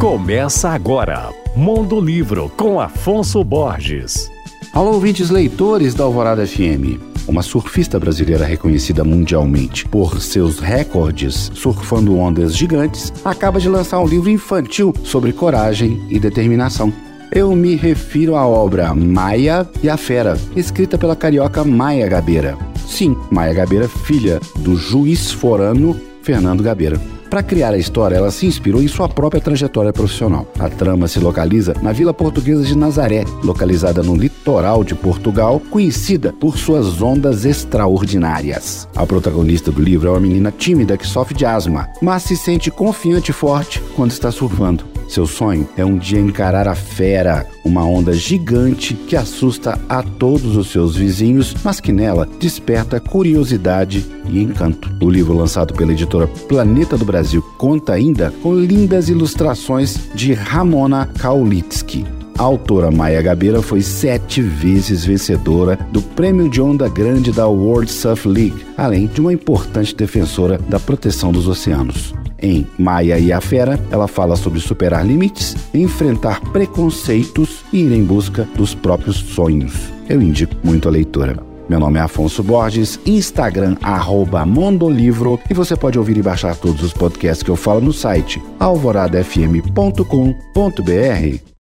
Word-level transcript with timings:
Começa 0.00 0.70
agora, 0.70 1.28
Mundo 1.54 2.00
Livro 2.00 2.50
com 2.56 2.80
Afonso 2.80 3.44
Borges. 3.44 4.32
Alô, 4.72 4.94
ouvintes 4.94 5.28
leitores 5.28 5.92
da 5.92 6.04
Alvorada 6.04 6.46
FM. 6.46 6.98
Uma 7.28 7.42
surfista 7.42 8.00
brasileira 8.00 8.46
reconhecida 8.46 9.04
mundialmente 9.04 9.84
por 9.86 10.18
seus 10.22 10.58
recordes 10.58 11.52
surfando 11.52 12.16
ondas 12.16 12.56
gigantes, 12.56 13.12
acaba 13.22 13.60
de 13.60 13.68
lançar 13.68 14.00
um 14.00 14.06
livro 14.06 14.30
infantil 14.30 14.94
sobre 15.04 15.34
coragem 15.34 16.02
e 16.08 16.18
determinação. 16.18 16.90
Eu 17.30 17.54
me 17.54 17.76
refiro 17.76 18.36
à 18.36 18.46
obra 18.46 18.94
Maia 18.94 19.68
e 19.82 19.90
a 19.90 19.98
Fera, 19.98 20.40
escrita 20.56 20.96
pela 20.96 21.14
carioca 21.14 21.62
Maia 21.62 22.08
Gabeira. 22.08 22.56
Sim, 22.88 23.14
Maia 23.30 23.52
Gabeira, 23.52 23.86
filha 23.86 24.40
do 24.60 24.76
juiz 24.76 25.30
forano 25.30 25.94
Fernando 26.22 26.62
Gabeira. 26.62 27.00
Para 27.30 27.44
criar 27.44 27.72
a 27.72 27.78
história, 27.78 28.16
ela 28.16 28.32
se 28.32 28.44
inspirou 28.44 28.82
em 28.82 28.88
sua 28.88 29.08
própria 29.08 29.40
trajetória 29.40 29.92
profissional. 29.92 30.50
A 30.58 30.68
trama 30.68 31.06
se 31.06 31.20
localiza 31.20 31.74
na 31.80 31.92
Vila 31.92 32.12
Portuguesa 32.12 32.64
de 32.64 32.76
Nazaré, 32.76 33.24
localizada 33.44 34.02
no 34.02 34.16
litoral 34.16 34.82
de 34.82 34.96
Portugal, 34.96 35.62
conhecida 35.70 36.32
por 36.32 36.58
suas 36.58 37.00
ondas 37.00 37.44
extraordinárias. 37.44 38.88
A 38.96 39.06
protagonista 39.06 39.70
do 39.70 39.80
livro 39.80 40.08
é 40.08 40.10
uma 40.10 40.20
menina 40.20 40.50
tímida 40.50 40.98
que 40.98 41.06
sofre 41.06 41.36
de 41.36 41.46
asma, 41.46 41.88
mas 42.02 42.24
se 42.24 42.36
sente 42.36 42.68
confiante 42.68 43.30
e 43.30 43.34
forte 43.34 43.80
quando 43.94 44.10
está 44.10 44.32
surfando. 44.32 44.89
Seu 45.10 45.26
sonho 45.26 45.68
é 45.76 45.84
um 45.84 45.98
dia 45.98 46.20
encarar 46.20 46.68
a 46.68 46.74
fera, 46.76 47.44
uma 47.64 47.84
onda 47.84 48.12
gigante 48.12 48.94
que 48.94 49.16
assusta 49.16 49.76
a 49.88 50.04
todos 50.04 50.56
os 50.56 50.70
seus 50.70 50.94
vizinhos, 50.94 51.52
mas 51.64 51.80
que 51.80 51.90
nela 51.90 52.28
desperta 52.38 53.00
curiosidade 53.00 54.06
e 54.28 54.40
encanto. 54.40 54.88
O 55.04 55.10
livro 55.10 55.34
lançado 55.36 55.74
pela 55.74 55.90
editora 55.90 56.28
Planeta 56.28 56.96
do 56.96 57.04
Brasil 57.04 57.42
conta 57.58 57.92
ainda 57.94 58.32
com 58.40 58.54
lindas 58.54 59.08
ilustrações 59.08 59.98
de 60.14 60.32
Ramona 60.32 61.10
Kaulitsky. 61.18 62.06
A 62.38 62.44
autora 62.44 62.92
Maia 62.92 63.20
Gabeira 63.20 63.60
foi 63.60 63.82
sete 63.82 64.40
vezes 64.40 65.04
vencedora 65.04 65.76
do 65.90 66.00
Prêmio 66.00 66.48
de 66.48 66.62
Onda 66.62 66.88
Grande 66.88 67.32
da 67.32 67.48
World 67.48 67.90
Surf 67.90 68.28
League, 68.28 68.64
além 68.76 69.08
de 69.08 69.20
uma 69.20 69.32
importante 69.32 69.92
defensora 69.92 70.56
da 70.68 70.78
proteção 70.78 71.32
dos 71.32 71.48
oceanos. 71.48 72.14
Em 72.42 72.66
Maia 72.78 73.18
e 73.18 73.32
a 73.32 73.40
Fera, 73.40 73.78
ela 73.90 74.08
fala 74.08 74.36
sobre 74.36 74.60
superar 74.60 75.06
limites, 75.06 75.56
enfrentar 75.74 76.40
preconceitos 76.52 77.64
e 77.72 77.78
ir 77.78 77.92
em 77.92 78.04
busca 78.04 78.46
dos 78.56 78.74
próprios 78.74 79.16
sonhos. 79.16 79.72
Eu 80.08 80.20
indico 80.20 80.54
muito 80.64 80.88
a 80.88 80.90
leitura. 80.90 81.38
Meu 81.68 81.78
nome 81.78 82.00
é 82.00 82.02
Afonso 82.02 82.42
Borges, 82.42 82.98
Instagram 83.06 83.76
arroba 83.80 84.44
Mondolivro 84.44 85.38
e 85.48 85.54
você 85.54 85.76
pode 85.76 85.98
ouvir 85.98 86.16
e 86.16 86.22
baixar 86.22 86.56
todos 86.56 86.82
os 86.82 86.92
podcasts 86.92 87.44
que 87.44 87.50
eu 87.50 87.54
falo 87.54 87.80
no 87.80 87.92
site 87.92 88.42
alvoradafm.com.br. 88.58 91.49